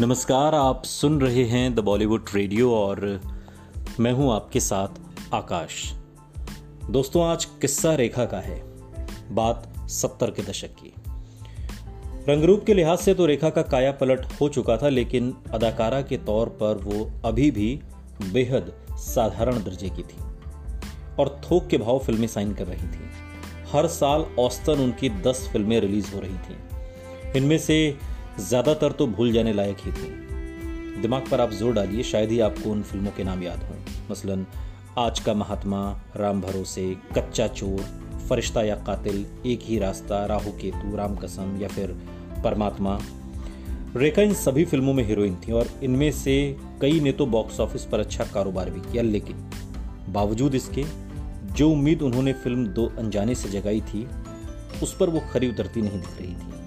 [0.00, 3.00] नमस्कार, आप सुन रहे हैं द बॉलीवुड रेडियो और
[4.00, 4.88] मैं हूँ आपके साथ
[5.34, 5.92] आकाश।
[6.90, 8.58] दोस्तों, आज किस्सा रेखा का है,
[9.30, 10.92] बात सत्तर के दशक की।
[12.28, 16.16] रंगरूप के लिहाज से तो रेखा का काया पलट हो चुका था, लेकिन अदाकारा के
[16.16, 17.80] तौर पर वो अभी भी
[18.32, 20.18] बेहद साधारण दर्जे की थी
[21.18, 23.10] और थोक के भाव फ़िल्में साइन कर रही थी।
[23.72, 27.78] हर साल औसतन उनकी दस फ़िल्में रिलीज़ हो रही थी। इनमें से
[28.40, 30.08] ज़्यादातर तो भूल जाने लायक ही थे।
[31.02, 33.76] दिमाग पर आप ज़ोर डालिए, शायद ही आपको उन फ़िल्मों के नाम याद हों।
[34.10, 34.46] मसलन,
[34.98, 37.80] आज का महात्मा, राम भरोसे, कच्चा चोर,
[38.28, 41.96] फरिश्ता या कातिल, एक ही रास्ता, राहु केतु, राम कसम, या फिर
[42.44, 42.98] परमात्मा।
[43.96, 47.84] रेखा इन सभी फ़िल्मों में हीरोइन थी और इनमें से कई ने तो बॉक्स ऑफ़िस
[47.84, 49.36] पर अच्छा कारोबार भी किया, लेकिन
[50.08, 50.84] बावजूद इसके,
[51.52, 54.06] जो उम्मीद उन्होंने फ़िल्म दो अनजाने से जगाई थी,
[54.82, 56.65] उस पर वो खरी उतरती नहीं दिख रही थी।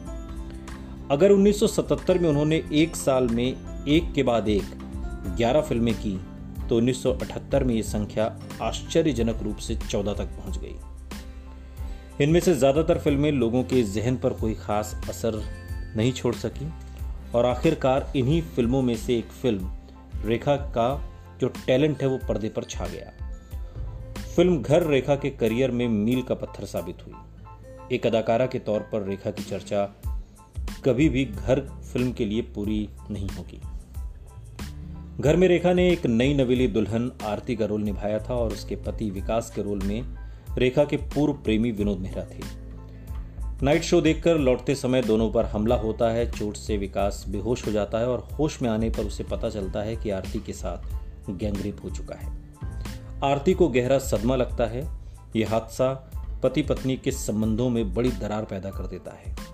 [1.12, 4.64] अगर 1977 में उन्होंने एक साल में एक के बाद एक
[5.38, 6.20] 11 फ़िल्में की
[6.70, 10.76] तो 1978 में ये संख्या आश्चर्यजनक रूप से 14 तक पहुँच गई।
[12.24, 15.42] इनमें से ज़्यादातर फ़िल्में लोगों के जहन पर कोई खास असर
[15.98, 16.70] नहीं छोड़ सकी,
[17.36, 19.72] और आखिरकार इन्हीं फ़िल्मों में से एक फ़िल्म,
[20.26, 23.12] रेखा का जो टैलेंट है वो पर्दे पर छा गया।
[24.36, 28.80] फ़िल्म घर रेखा के करियर में मील का पत्थर साबित हुई। एक अदाकारा के तौर
[28.80, 30.02] पर रेखा की चर्चा
[30.86, 31.60] कभी भी घर
[31.94, 33.62] फ़िल्म के लिए पूरी नहीं होगी।
[35.20, 38.76] घर में रेखा ने एक नई नवीली दुल्हन आरती का रोल निभाया था और उसके
[38.76, 40.16] पति विकास के रोल में
[40.58, 42.60] रेखा के पूर्व प्रेमी विनोद मेहरा थे।
[43.64, 47.72] नाइट शो देखकर लौटते समय दोनों पर हमला होता है, चोट से विकास बेहोश हो
[47.72, 51.00] जाता है और होश में आने पर उसे पता चलता है कि आरती के साथ
[51.30, 52.38] गैंगरेप हो चुका है।
[53.24, 54.90] आरती को गहरा सदमा लगता है।
[55.36, 56.12] यह हादसा
[56.44, 59.48] पति पत्नी के संबंधों में बड़ी दरार पैदा कर देता है।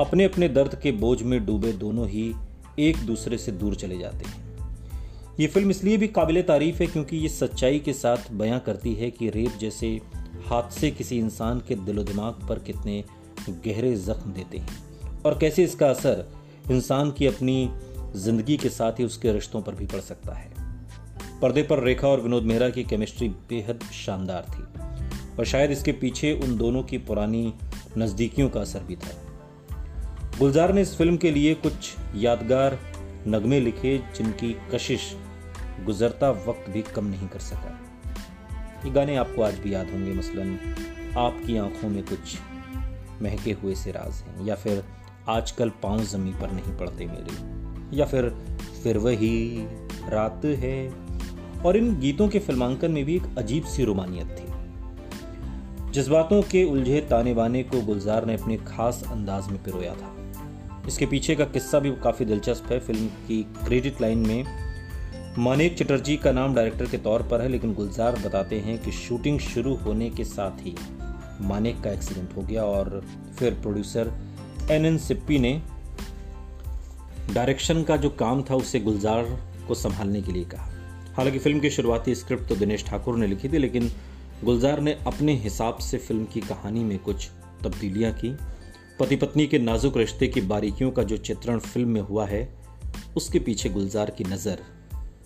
[0.00, 2.34] अपने अपने दर्द के बोझ में डूबे दोनों ही
[2.78, 4.42] एक दूसरे से दूर चले जाते हैं।
[5.40, 9.10] ये फ़िल्म इसलिए भी काबिल तारीफ़ है क्योंकि ये सच्चाई के साथ बयां करती है
[9.10, 10.00] कि रेप जैसे
[10.46, 13.04] हादसे किसी इंसान के दिलो दिमाग पर कितने
[13.66, 16.24] गहरे जख्म देते हैं और कैसे इसका असर
[16.70, 17.70] इंसान की अपनी
[18.16, 20.50] ज़िंदगी के साथ ही उसके रिश्तों पर भी पड़ सकता है।
[21.40, 26.32] पर्दे पर रेखा और विनोद मेहरा की केमिस्ट्री बेहद शानदार थी और शायद इसके पीछे
[26.44, 27.52] उन दोनों की पुरानी
[27.98, 29.33] नज़दीकियों का असर भी था।
[30.38, 32.78] गुलजार ने इस फ़िल्म के लिए कुछ यादगार
[33.28, 35.16] नगमे लिखे जिनकी कशिश
[35.84, 37.80] गुजरता वक्त भी कम नहीं कर सका।
[38.84, 40.58] ये गाने आपको आज भी याद होंगे, मसलन
[41.18, 42.38] आपकी आँखों में कुछ
[43.22, 44.84] महके हुए से राज हैं, या फिर
[45.28, 48.28] आजकल पाँव जमी पर नहीं पड़ते मेरे, या फिर
[48.82, 49.66] फिर वही
[50.08, 50.94] रात है।
[51.66, 54.52] और इन गीतों के फिल्मांकन में भी एक अजीब सी रोमानियत थी।
[55.92, 60.16] जज्बातों के उलझे ताने बाने को गुलजार ने अपने खास अंदाज में पिरोया था।
[60.88, 64.44] इसके पीछे का किस्सा भी काफ़ी दिलचस्प है। फ़िल्म की क्रेडिट लाइन में
[65.38, 69.38] मानेक चटर्जी का नाम डायरेक्टर के तौर पर है, लेकिन गुलजार बताते हैं कि शूटिंग
[69.40, 70.74] शुरू होने के साथ ही
[71.40, 73.02] मानेक का एक्सीडेंट हो गया और
[73.38, 74.12] फिर प्रोड्यूसर
[74.70, 75.60] एन एन सिप्पी ने
[77.34, 80.70] डायरेक्शन का जो काम था उसे गुलजार को संभालने के लिए कहा।
[81.16, 83.90] हालाँकि फ़िल्म की शुरुआती स्क्रिप्ट तो दिनेश ठाकुर ने लिखी थी, लेकिन
[84.44, 87.28] गुलजार ने अपने हिसाब से फ़िल्म की कहानी में कुछ
[87.64, 88.36] तब्दीलियाँ की।
[89.00, 92.58] पति पत्नी के नाजुक रिश्ते की बारीकियों का जो चित्रण फ़िल्म में हुआ है,
[93.16, 94.58] उसके पीछे गुलजार की नज़र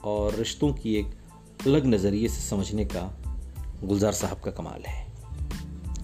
[0.04, 1.06] और रिश्तों की एक
[1.66, 3.18] अलग नज़रिए से समझने का
[3.84, 5.12] गुलजार साहब का कमाल है।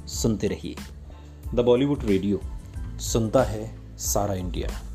[0.06, 0.76] सुनते रहिए।
[1.54, 2.40] द बॉलीवुड रेडियो,
[2.98, 4.93] सुनता है सारा इंडिया।